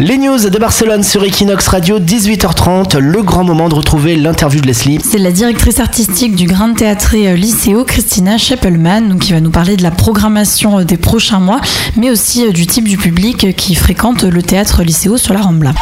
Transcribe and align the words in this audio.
Les 0.00 0.18
news 0.18 0.50
de 0.50 0.58
Barcelone 0.58 1.04
sur 1.04 1.22
Equinox 1.22 1.68
Radio, 1.68 2.00
18h30, 2.00 2.98
le 2.98 3.22
grand 3.22 3.44
moment 3.44 3.68
de 3.68 3.76
retrouver 3.76 4.16
l'interview 4.16 4.60
de 4.60 4.66
Leslie. 4.66 4.98
C'est 5.08 5.18
la 5.18 5.30
directrice 5.30 5.78
artistique 5.78 6.34
du 6.34 6.48
Grand 6.48 6.74
Théâtre 6.74 7.14
Lycéo, 7.14 7.84
Christina 7.84 8.36
Scheppelman, 8.36 9.20
qui 9.20 9.32
va 9.32 9.38
nous 9.38 9.52
parler 9.52 9.76
de 9.76 9.84
la 9.84 9.92
programmation 9.92 10.82
des 10.82 10.96
prochains 10.96 11.38
mois, 11.38 11.60
mais 11.96 12.10
aussi 12.10 12.44
euh, 12.44 12.50
du 12.50 12.66
type 12.66 12.88
du 12.88 12.96
public 12.96 13.54
qui 13.54 13.76
fréquente 13.76 14.24
le 14.24 14.42
théâtre 14.42 14.82
Lycéo 14.82 15.16
sur 15.16 15.32
la 15.32 15.42
Rambla. 15.42 15.74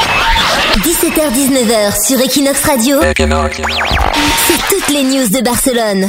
17h-19h 0.77 2.07
sur 2.07 2.21
Equinox 2.21 2.65
Radio, 2.67 2.99
c'est 3.01 4.77
toutes 4.77 4.89
les 4.91 5.05
news 5.05 5.27
de 5.27 5.43
Barcelone. 5.43 6.07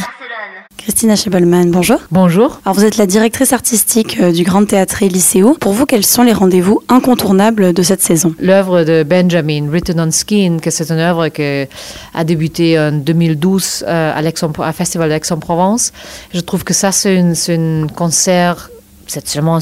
Christina 0.77 1.15
Scheppelman, 1.15 1.71
bonjour. 1.71 1.99
Bonjour. 2.11 2.59
Alors 2.65 2.75
vous 2.75 2.83
êtes 2.83 2.97
la 2.97 3.05
directrice 3.05 3.53
artistique 3.53 4.17
euh, 4.19 4.31
du 4.31 4.43
Grand 4.43 4.65
Théâtre 4.65 5.05
Lycéo. 5.05 5.55
Pour 5.59 5.71
vous, 5.71 5.85
quels 5.85 6.05
sont 6.05 6.23
les 6.23 6.33
rendez-vous 6.33 6.81
incontournables 6.89 7.73
de 7.73 7.83
cette 7.83 8.01
saison? 8.01 8.35
L'œuvre 8.39 8.83
de 8.83 9.03
Benjamin, 9.03 9.69
Written 9.69 9.99
on 10.01 10.11
Skin, 10.11 10.57
que 10.61 10.69
c'est 10.71 10.91
une 10.91 10.99
œuvre 10.99 11.29
qui 11.29 11.67
a 12.13 12.23
débuté 12.25 12.77
en 12.77 12.91
2012 12.91 13.85
euh, 13.87 14.11
à, 14.13 14.67
à 14.67 14.73
Festival 14.73 15.09
d'Aix-en-Provence. 15.09 15.93
Je 16.33 16.41
trouve 16.41 16.65
que 16.65 16.73
ça, 16.73 16.91
c'est 16.91 17.17
un 17.49 17.87
concert 17.87 18.69
c'est 19.07 19.27
seulement 19.27 19.59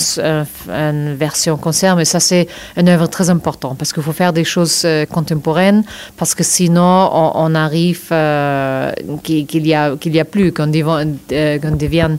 une 0.69 1.15
version 1.15 1.57
concert, 1.57 1.95
mais 1.95 2.05
ça 2.05 2.19
c'est 2.19 2.47
une 2.77 2.89
œuvre 2.89 3.07
très 3.07 3.29
importante 3.29 3.77
parce 3.77 3.93
qu'il 3.93 4.03
faut 4.03 4.11
faire 4.11 4.33
des 4.33 4.43
choses 4.43 4.83
euh, 4.85 5.05
contemporaines 5.05 5.83
parce 6.17 6.35
que 6.35 6.43
sinon 6.43 7.09
on, 7.35 7.55
arrive 7.55 8.07
euh, 8.11 8.91
qu'il 9.23 9.67
y 9.67 9.73
a 9.73 9.95
qu'il 9.97 10.19
a 10.19 10.25
plus 10.25 10.51
qu'on 10.51 10.67
devienne, 10.67 11.17
euh, 11.31 11.57
devienne, 11.57 12.17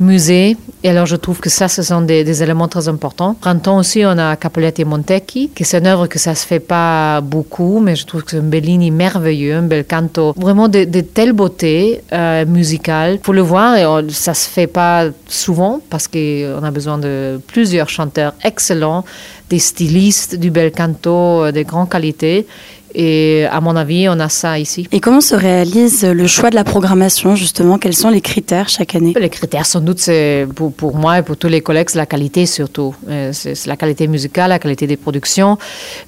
musée. 0.00 0.56
Et 0.82 0.90
alors 0.90 1.06
je 1.06 1.16
trouve 1.16 1.40
que 1.40 1.50
ça 1.50 1.68
ce 1.68 1.82
sont 1.82 2.02
des, 2.02 2.42
éléments 2.42 2.68
très 2.68 2.88
importants. 2.88 3.34
Printemps 3.34 3.78
aussi 3.78 4.02
on 4.04 4.18
a 4.18 4.36
Capoletti 4.36 4.84
Montecchi, 4.84 5.50
qui 5.54 5.64
c'est 5.64 5.78
une 5.78 5.86
œuvre 5.86 6.06
que 6.06 6.18
ça 6.18 6.34
se 6.34 6.46
fait 6.46 6.60
pas 6.60 7.20
beaucoup, 7.20 7.80
mais 7.80 7.96
je 7.96 8.04
trouve 8.06 8.24
que 8.24 8.32
c'est 8.32 8.38
un 8.38 8.42
Bellini 8.42 8.90
merveilleux, 8.90 9.54
un 9.56 9.62
bel 9.62 9.84
canto, 9.84 10.34
vraiment 10.36 10.68
de, 10.68 10.84
telle 11.00 11.32
beauté 11.32 12.02
musicale. 12.46 13.18
Pour 13.18 13.34
le 13.34 13.42
voir, 13.42 13.76
et 13.76 14.10
ça 14.10 14.34
se 14.34 14.48
fait 14.48 14.66
pas 14.66 15.06
souvent 15.28 15.80
parce 15.90 16.08
que 16.08 16.55
on 16.56 16.64
a 16.64 16.70
besoin 16.70 16.98
de 16.98 17.40
plusieurs 17.46 17.88
chanteurs 17.88 18.34
excellents, 18.42 19.04
des 19.50 19.58
stylistes, 19.58 20.36
du 20.36 20.50
bel 20.50 20.72
canto 20.72 21.44
euh, 21.44 21.52
de 21.52 21.62
grande 21.62 21.88
qualité. 21.88 22.46
Et 22.94 23.44
à 23.50 23.60
mon 23.60 23.76
avis, 23.76 24.08
on 24.08 24.18
a 24.20 24.28
ça 24.28 24.58
ici. 24.58 24.88
Et 24.92 25.00
comment 25.00 25.20
se 25.20 25.34
réalise 25.34 26.04
le 26.04 26.26
choix 26.26 26.50
de 26.50 26.54
la 26.54 26.64
programmation, 26.64 27.36
justement? 27.36 27.78
Quels 27.78 27.94
sont 27.94 28.10
les 28.10 28.20
critères 28.20 28.68
chaque 28.68 28.94
année? 28.94 29.14
Les 29.18 29.28
critères, 29.28 29.66
sans 29.66 29.80
doute, 29.80 29.98
c'est 29.98 30.46
pour, 30.54 30.72
pour, 30.72 30.96
moi 30.96 31.18
et 31.18 31.22
pour 31.22 31.36
tous 31.36 31.48
les 31.48 31.60
collègues, 31.60 31.90
c'est 31.90 31.98
la 31.98 32.06
qualité 32.06 32.46
surtout. 32.46 32.94
Euh, 33.08 33.30
c'est 33.32 33.66
la 33.66 33.76
qualité 33.76 34.06
musicale, 34.06 34.50
la 34.50 34.58
qualité 34.58 34.86
des 34.86 34.96
productions. 34.96 35.58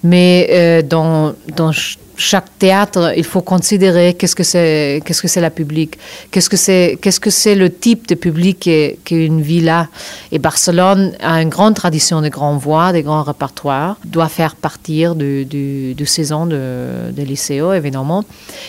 Mais 0.03 0.49
euh, 0.51 0.83
dans, 0.83 1.35
dans 1.57 1.73
chaque 2.19 2.59
théâtre, 2.59 3.13
il 3.17 3.25
faut 3.25 3.41
considérer 3.41 4.15
qu'est-ce 4.15 4.35
que 4.35 4.43
c'est, 4.43 5.01
qu'est-ce 5.05 5.23
que 5.23 5.29
c'est 5.29 5.41
la 5.41 5.51
public, 5.51 5.99
qu'est-ce 6.31 6.51
que 6.51 6.57
c'est, 6.57 6.99
qu'est-ce 7.01 7.21
que 7.21 7.31
c'est 7.31 7.55
le 7.55 7.71
type 7.71 8.09
de 8.09 8.17
public 8.17 8.69
qu'une 9.05 9.41
ville 9.41 9.69
a. 9.69 9.87
Et 10.33 10.39
Barcelone 10.39 11.13
a 11.21 11.41
une 11.41 11.49
grande 11.49 11.75
tradition 11.75 12.21
de 12.21 12.29
grands 12.29 12.57
voix, 12.57 12.93
des 12.93 13.03
grands 13.03 13.23
répertoires, 13.23 13.97
doit 14.05 14.29
faire 14.29 14.57
partir 14.57 15.15
du, 15.15 15.45
du, 15.45 15.95
du 15.95 16.07
saison 16.07 16.47
de, 16.47 16.78
de 17.13 17.23
lycéo, 17.23 17.73
évidemment. 17.73 18.25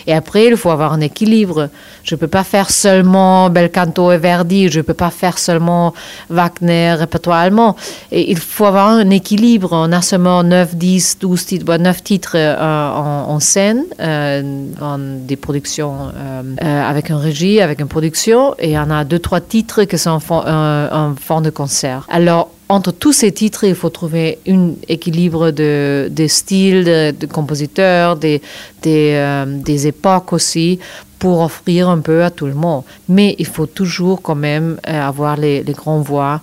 Et 0.07 0.13
après, 0.13 0.47
il 0.47 0.57
faut 0.57 0.69
avoir 0.69 0.93
un 0.93 1.01
équilibre. 1.01 1.69
Je 2.03 2.15
ne 2.15 2.19
peux 2.19 2.27
pas 2.27 2.43
faire 2.43 2.69
seulement 2.69 3.49
Bel 3.49 3.71
Canto 3.71 4.11
et 4.11 4.17
Verdi, 4.17 4.69
je 4.69 4.79
ne 4.79 4.83
peux 4.83 4.93
pas 4.93 5.09
faire 5.09 5.37
seulement 5.37 5.93
Wagner, 6.29 6.93
répertoire 6.93 7.39
allemand. 7.39 7.75
Et 8.11 8.31
il 8.31 8.37
faut 8.37 8.65
avoir 8.65 8.89
un 8.89 9.09
équilibre. 9.09 9.69
On 9.71 9.91
a 9.91 10.01
seulement 10.01 10.43
9, 10.43 10.75
10, 10.75 11.17
12 11.19 11.45
titres, 11.45 11.77
9 11.77 12.03
titres 12.03 12.31
euh, 12.35 12.55
en, 12.55 13.29
en 13.29 13.39
scène, 13.39 13.83
euh, 13.99 14.65
en 14.81 14.97
des 14.97 15.35
productions 15.35 15.95
euh, 16.15 16.43
euh, 16.63 16.89
avec 16.89 17.11
un 17.11 17.17
régie, 17.17 17.61
avec 17.61 17.79
une 17.79 17.87
production, 17.87 18.55
et 18.59 18.77
on 18.77 18.89
a 18.89 19.03
deux, 19.03 19.19
trois 19.19 19.41
titres 19.41 19.83
qui 19.83 19.97
sont 19.97 20.19
en, 20.29 21.15
forme 21.19 21.43
de 21.43 21.49
concert. 21.49 22.05
Alors, 22.09 22.51
entre 22.69 22.91
tous 22.91 23.13
ces 23.13 23.31
titres, 23.31 23.63
il 23.63 23.73
faut 23.73 23.89
trouver 23.89 24.37
un 24.47 24.73
équilibre 24.87 25.49
de, 25.49 26.25
styles, 26.27 26.85
de, 26.85 27.25
compositeurs, 27.25 28.15
des, 28.15 28.41
des, 28.83 29.87
époques 29.87 30.33
aussi, 30.33 30.79
pour 31.17 31.41
offrir 31.41 31.89
un 31.89 31.99
peu 31.99 32.23
à 32.23 32.29
tout 32.29 32.45
le 32.45 32.53
monde. 32.53 32.83
Mais 33.09 33.35
il 33.39 33.47
faut 33.47 33.65
toujours 33.65 34.21
quand 34.21 34.35
même 34.35 34.79
avoir 34.83 35.35
les, 35.35 35.63
les 35.63 35.73
grandes 35.73 36.03
voix 36.03 36.41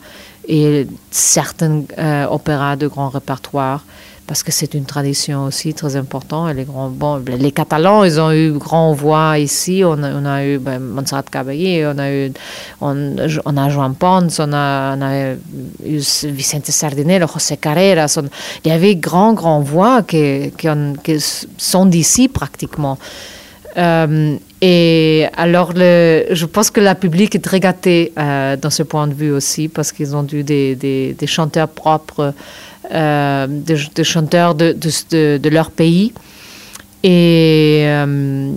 et 0.48 0.86
certains 1.10 1.82
opéras 2.30 2.76
de 2.76 2.86
grand 2.86 3.08
répertoire 3.08 3.84
parce 4.26 4.42
que 4.42 4.50
c'est 4.50 4.74
une 4.74 4.84
tradition 4.84 5.44
aussi 5.44 5.72
très 5.72 5.94
importante. 5.94 6.54
Les, 6.54 6.64
grands, 6.64 6.88
bon, 6.88 7.22
les 7.26 7.52
Catalans, 7.52 8.02
ils 8.04 8.20
ont 8.20 8.32
eu 8.32 8.52
grand 8.52 8.92
voix 8.92 9.38
ici. 9.38 9.82
On 9.84 10.02
a, 10.02 10.44
eu 10.44 10.58
ben, 10.58 10.80
Caballé, 11.30 11.86
on 11.86 11.98
a 11.98 12.10
eu 12.10 12.32
on, 12.80 13.56
a 13.56 13.68
Joan 13.68 13.94
Pons, 13.94 14.40
on 14.40 14.52
a, 14.52 15.34
eu 15.84 16.00
Vicente 16.24 16.66
Sardinello, 16.66 17.26
José 17.32 17.56
Carreras. 17.56 18.18
il 18.64 18.68
y 18.68 18.72
avait 18.72 18.96
grand, 18.96 19.32
grand 19.32 19.60
voix 19.60 20.02
qui, 20.02 20.52
qui, 20.58 21.16
sont 21.56 21.86
d'ici 21.86 22.28
pratiquement. 22.28 22.98
Euh, 23.76 24.36
et 24.62 25.26
alors, 25.36 25.72
je 25.74 26.44
pense 26.46 26.70
que 26.70 26.80
la 26.80 26.94
public 26.94 27.34
est 27.34 27.44
très 27.44 27.60
gâtée 27.60 28.12
euh, 28.18 28.56
dans 28.56 28.70
ce 28.70 28.82
point 28.82 29.06
de 29.06 29.12
vue 29.12 29.32
aussi, 29.32 29.68
parce 29.68 29.92
qu'ils 29.92 30.16
ont 30.16 30.26
eu 30.32 30.42
des, 30.42 30.74
des, 30.74 31.12
des 31.12 31.26
chanteurs 31.26 31.68
propres 31.68 32.32
euh, 32.92 33.46
de, 33.48 34.02
chanteurs 34.02 34.54
de, 34.54 35.48
leur 35.50 35.70
pays. 35.70 36.12
Et, 37.02 37.82
euh, 37.84 38.50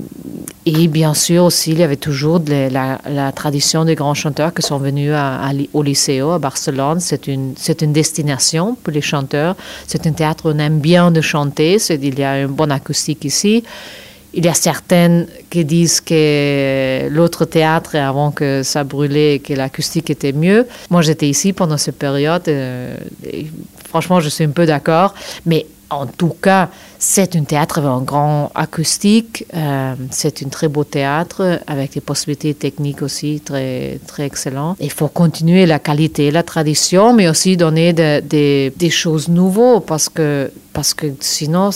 et, 0.66 0.88
bien 0.88 1.14
sûr 1.14 1.44
aussi, 1.44 1.72
il 1.72 1.80
y 1.80 1.84
avait 1.84 1.98
toujours 1.98 2.42
la, 2.48 3.32
tradition 3.34 3.84
des 3.84 3.96
grands 3.96 4.14
chanteurs 4.14 4.54
qui 4.54 4.62
sont 4.62 4.78
venus 4.78 5.12
à, 5.14 5.52
au 5.74 5.84
Lycéo, 5.84 6.32
à 6.32 6.40
Barcelone. 6.40 7.02
C'est 7.02 7.28
une, 7.28 7.56
c'est 7.58 7.82
une 7.82 7.92
destination 7.92 8.78
pour 8.82 8.94
les 8.94 9.02
chanteurs. 9.02 9.58
C'est 9.86 10.08
un 10.08 10.14
théâtre 10.14 10.50
où 10.50 10.56
on 10.56 10.60
aime 10.60 10.80
bien 10.80 11.12
de 11.12 11.20
chanter. 11.20 11.78
il 11.90 12.18
y 12.18 12.24
a 12.24 12.40
une 12.40 12.48
bonne 12.48 12.72
acoustique 12.72 13.26
ici. 13.26 13.66
Il 14.34 14.46
y 14.46 14.48
a 14.48 14.54
certaines 14.54 15.28
qui 15.50 15.66
disent 15.66 16.02
que 16.02 17.08
l'autre 17.10 17.46
théâtre, 17.46 17.96
avant 17.96 18.32
que 18.32 18.62
ça 18.64 18.84
brûlait, 18.84 19.40
que 19.40 19.54
l'acoustique 19.54 20.10
était 20.10 20.34
mieux. 20.34 20.68
Moi, 20.90 21.02
j'étais 21.02 21.28
ici 21.28 21.52
pendant 21.52 21.78
cette 21.78 21.98
période. 21.98 22.48
Euh, 22.48 22.96
franchement, 23.88 24.20
je 24.20 24.30
suis 24.30 24.44
un 24.44 24.52
peu 24.52 24.66
d'accord. 24.68 25.16
Mais 25.46 25.66
en 25.90 26.06
tout 26.06 26.36
cas, 26.42 26.70
c'est 27.00 27.36
un 27.36 27.44
théâtre 27.44 27.80
avec 27.80 27.90
un 27.90 28.02
grand 28.02 28.52
acoustique. 28.54 29.46
Euh, 29.56 29.96
c'est 30.12 30.44
un 30.44 30.50
très 30.50 30.68
beau 30.68 30.84
théâtre 30.84 31.60
avec 31.66 31.94
des 31.94 32.02
possibilités 32.02 32.54
techniques 32.54 33.02
aussi 33.02 33.42
très, 33.44 34.00
très 34.06 34.26
excellentes. 34.26 34.78
Il 34.80 34.92
faut 34.92 35.08
continuer 35.08 35.66
la 35.66 35.80
qualité, 35.80 36.30
la 36.30 36.44
tradition, 36.44 37.14
mais 37.14 37.28
aussi 37.28 37.58
donner 37.58 37.94
des 37.94 38.90
choses 38.92 39.28
nouvelles 39.28 39.82
parce 39.86 40.10
que, 40.10 40.52
parce 40.74 40.94
que 40.94 41.08
sinon, 41.20 41.72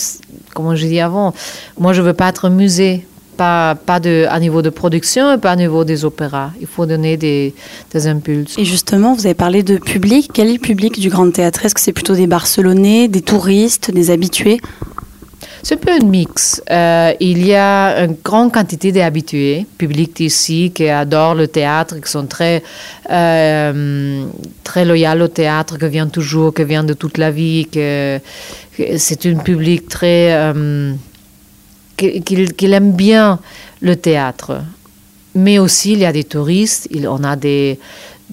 comme 0.54 0.76
je 0.76 0.86
dis 0.86 1.00
avant, 1.00 1.34
moi, 1.80 1.94
je 1.94 2.02
veux 2.02 2.14
pas 2.14 2.30
être 2.30 2.50
musée 2.50 3.06
pas, 3.34 3.76
pas 3.76 4.00
de, 4.00 4.26
à 4.30 4.40
niveau 4.40 4.62
de 4.62 4.70
production 4.70 5.34
et 5.34 5.38
pas 5.38 5.52
à 5.52 5.56
niveau 5.56 5.84
des 5.84 6.06
opéras. 6.06 6.52
Il 6.62 6.68
faut 6.68 6.86
donner 6.86 7.18
des, 7.18 7.54
des 7.92 8.08
impulses. 8.08 8.58
Et 8.58 8.66
justement, 8.66 9.14
vous 9.14 9.26
avez 9.26 9.34
parlé 9.34 9.64
de 9.64 9.78
public. 9.78 10.30
Quel 10.34 10.50
est 10.50 10.54
le 10.54 10.60
public 10.60 11.00
du 11.00 11.10
Grand 11.10 11.30
Théâtre? 11.32 11.66
Est-ce 11.66 11.76
que 11.76 11.82
c'est 11.82 11.94
plutôt 11.94 12.16
des 12.16 12.28
Barcelonais, 12.28 13.08
des 13.08 13.22
touristes, 13.22 13.92
des 13.92 14.12
habitués? 14.12 14.60
C'est 15.64 15.76
un 15.76 15.78
peu 15.78 15.92
un 15.92 16.06
mix. 16.06 16.62
Euh, 16.70 17.14
il 17.22 17.48
y 17.48 17.56
a 17.56 18.04
une 18.04 18.18
grande 18.22 18.52
quantité 18.52 18.92
d'habitués, 18.92 19.66
publics 19.78 20.20
ici, 20.20 20.74
qui 20.76 20.90
adorent 20.90 21.36
le 21.36 21.48
théâtre, 21.48 22.02
qui 22.02 22.12
sont 22.12 22.26
très, 22.26 22.62
euh, 23.10 24.26
très 24.66 24.84
loyaux 24.84 25.24
au 25.24 25.28
théâtre, 25.30 25.78
qui 25.78 25.88
viennent 25.88 26.12
toujours, 26.12 26.54
qui 26.54 26.66
viennent 26.66 26.86
de 26.86 26.94
toute 26.94 27.18
la 27.18 27.32
vie. 27.32 27.68
C'est 27.72 29.26
un 29.26 29.36
public 29.36 29.88
très... 29.88 30.34
Euh, 30.34 30.94
aime 31.98 32.92
bien 32.92 33.40
le 33.82 33.96
théâtre. 33.96 34.62
Mais 35.36 35.60
aussi, 35.60 35.94
il 35.94 36.00
y 36.00 36.06
a 36.06 36.12
des 36.12 36.26
touristes, 36.26 36.90
on 37.08 37.24
a 37.24 37.38
des, 37.38 37.80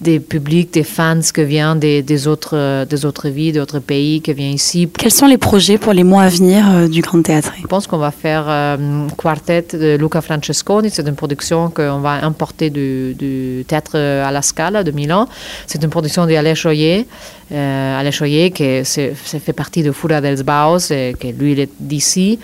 des 0.00 0.20
publics, 0.20 0.73
des 0.73 0.85
fans 0.85 1.20
qui 1.20 1.44
viennent 1.44 1.79
des, 1.79 2.02
des, 2.02 2.26
autres, 2.26 2.85
des 2.85 3.05
autres 3.05 3.29
villes, 3.29 3.55
d'autres 3.55 3.81
pays 3.81 4.20
qui 4.20 4.32
viennent 4.32 4.55
ici. 4.55 4.88
Quels 4.97 5.12
sont 5.12 5.26
les 5.26 5.38
projets 5.38 5.79
pour 5.79 5.93
les 5.93 6.05
mois 6.05 6.23
à 6.23 6.29
venir 6.29 6.64
euh, 6.69 6.88
du 6.88 7.00
Grand 7.02 7.23
Théâtre? 7.23 7.52
Je 7.61 7.67
pense 7.67 7.87
qu'on 7.87 7.99
va 7.99 8.11
faire 8.11 8.49
un 8.49 8.79
euh, 8.79 9.08
quartet 9.17 9.67
de 9.73 9.97
Luca 9.97 10.20
Francesconi. 10.20 10.91
C'est 10.91 11.06
une 11.06 11.14
production 11.14 11.70
qu'on 11.70 12.00
va 12.00 12.25
importer 12.25 12.70
du, 12.70 13.14
du, 13.14 13.64
théâtre 13.67 13.97
à 13.97 14.31
la 14.31 14.43
Scala 14.43 14.85
de 14.85 14.91
Milan. 14.91 15.29
C'est 15.67 15.82
une 15.82 15.91
production 15.91 16.26
d'Alain 16.26 16.55
Choyer. 16.55 17.06
Euh, 17.53 18.00
Alain 18.00 18.11
Choyer, 18.11 18.50
qui 18.50 18.85
fait 18.85 19.53
partie 19.53 19.82
de 19.82 19.93
Fura 19.93 20.20
del 20.20 20.43
Baus, 20.43 20.91
et 20.91 21.14
que 21.19 21.29
lui, 21.29 21.53
il 21.53 21.61
est 21.61 21.70
d'ici. 21.81 22.38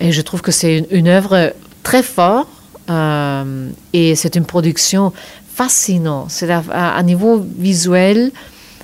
Et 0.00 0.12
je 0.12 0.22
trouve 0.22 0.42
que 0.42 0.52
c'est 0.52 0.86
une, 0.90 1.08
œuvre 1.08 1.52
très 1.82 2.02
forte 2.02 2.48
euh, 2.90 3.68
et 3.92 4.14
c'est 4.14 4.34
une 4.34 4.44
production 4.44 5.12
fascinante. 5.54 6.26
C'est 6.30 6.50
à, 6.50 7.02
niveau 7.02 7.44
visuel, 7.58 8.32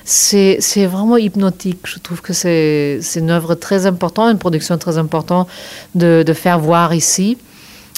c'est 0.04 0.86
vraiment 0.86 1.16
hypnotique. 1.16 1.80
Je 1.84 1.98
trouve 1.98 2.20
que 2.20 2.32
c'est 2.32 3.00
une 3.16 3.30
œuvre 3.30 3.54
très 3.54 3.86
importante, 3.86 4.32
une 4.32 4.38
production 4.38 4.78
très 4.78 4.98
importante 4.98 5.48
de, 5.94 6.22
de 6.26 6.32
faire 6.32 6.58
voir 6.58 6.94
ici. 6.94 7.38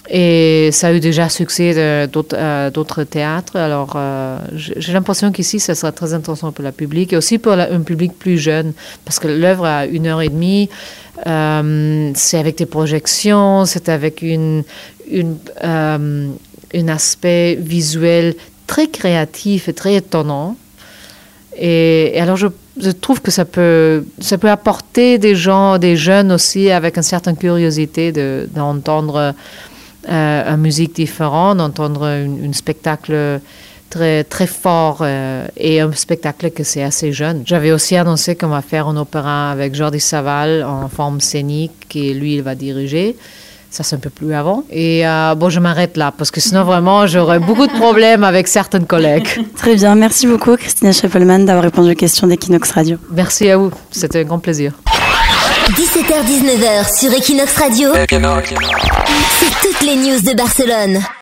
Et 0.08 0.70
ça 0.72 0.88
a 0.88 0.92
eu 0.92 0.98
déjà 0.98 1.28
succès 1.28 2.08
d'autres 2.08 3.04
théâtres. 3.04 3.56
Alors, 3.56 3.96
j'ai 4.54 4.92
l'impression 4.92 5.30
qu'ici, 5.30 5.60
ça 5.60 5.74
sera 5.74 5.92
très 5.92 6.14
intéressant 6.14 6.50
pour 6.50 6.64
le 6.64 6.72
public 6.72 7.12
et 7.12 7.16
aussi 7.16 7.38
pour 7.38 7.52
un 7.52 7.82
public 7.82 8.12
plus 8.18 8.38
jeune, 8.38 8.72
parce 9.04 9.20
que 9.20 9.28
l'œuvre 9.28 9.66
a 9.66 9.86
une 9.86 10.06
heure 10.06 10.20
et 10.20 10.28
demie. 10.28 10.68
Euh, 11.26 12.10
c'est 12.14 12.38
avec 12.38 12.56
des 12.56 12.66
projections, 12.66 13.66
c'est 13.66 13.88
avec 13.88 14.22
une, 14.22 14.64
une, 15.10 15.36
euh, 15.62 16.28
un 16.74 16.88
aspect 16.88 17.56
visuel 17.60 18.34
très 18.70 18.86
créatif 18.86 19.68
et 19.68 19.72
très 19.72 19.94
étonnant. 19.96 20.56
Et, 21.58 22.14
alors, 22.20 22.36
je, 22.36 22.46
trouve 22.92 23.20
que 23.20 23.32
ça 23.32 23.44
peut, 23.44 24.04
ça 24.20 24.38
peut 24.38 24.48
apporter 24.48 25.18
des 25.18 25.34
gens, 25.34 25.76
des 25.78 25.96
jeunes 25.96 26.30
aussi, 26.30 26.70
avec 26.70 26.96
une 26.96 27.02
certaine 27.02 27.36
curiosité 27.36 28.12
d'entendre 28.54 29.34
euh, 30.08 30.54
une 30.54 30.62
musique 30.68 30.94
différente, 30.94 31.58
d'entendre 31.58 32.06
un 32.06 32.52
spectacle 32.52 33.40
très, 33.90 34.22
très 34.22 34.46
fort 34.46 34.98
euh, 35.00 35.48
et 35.56 35.80
un 35.80 35.90
spectacle 35.90 36.52
que 36.52 36.62
c'est 36.62 36.84
assez 36.84 37.12
jeune. 37.12 37.42
J'avais 37.44 37.72
aussi 37.72 37.96
annoncé 37.96 38.36
qu'on 38.36 38.54
va 38.58 38.62
faire 38.62 38.86
un 38.86 38.96
opéra 38.96 39.50
avec 39.50 39.74
Jordi 39.74 39.98
Saval 39.98 40.62
en 40.62 40.88
forme 40.88 41.20
scénique 41.20 41.96
et 41.96 42.14
lui, 42.14 42.36
il 42.36 42.42
va 42.42 42.54
diriger. 42.54 43.16
Ça, 43.70 43.84
c'est 43.84 43.94
un 43.94 44.00
peu 44.00 44.10
plus 44.10 44.34
avant. 44.34 44.64
Et 44.70 45.06
euh, 45.06 45.34
bon, 45.36 45.48
je 45.48 45.60
m'arrête 45.60 45.96
là 45.96 46.12
parce 46.16 46.30
que 46.32 46.40
sinon, 46.40 46.64
vraiment, 46.64 47.06
j'aurais 47.06 47.38
beaucoup 47.38 47.66
de 47.68 47.72
problèmes 47.72 48.24
avec 48.24 48.48
certaines 48.48 48.86
collègues. 48.86 49.28
Très 49.56 49.76
bien. 49.76 49.94
Merci 49.94 50.26
beaucoup, 50.26 50.56
Christina 50.56 50.92
Scheffelman, 50.92 51.44
d'avoir 51.44 51.64
répondu 51.64 51.92
aux 51.92 51.94
questions 51.94 52.26
d'Equinox 52.26 52.72
Radio. 52.72 52.98
Merci 53.12 53.48
à 53.48 53.56
vous. 53.56 53.70
C'était 53.92 54.20
un 54.20 54.24
grand 54.24 54.40
plaisir. 54.40 54.72
17h-19h 55.68 56.98
sur 56.98 57.12
Equinox 57.12 57.56
Radio. 57.56 57.90
C'est 57.94 59.68
toutes 59.68 59.82
les 59.82 59.94
news 59.94 60.20
de 60.20 60.36
Barcelone. 60.36 61.00